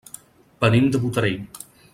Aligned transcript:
Venim 0.65 0.89
de 0.95 1.03
Botarell. 1.05 1.45